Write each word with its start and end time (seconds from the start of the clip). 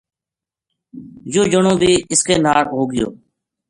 یوہ 1.33 1.49
جنو 1.51 1.73
بی 1.79 1.91
اس 2.11 2.21
کے 2.27 2.35
ناڑ 2.43 2.63
ہو 2.73 2.81
گیو 2.91 3.07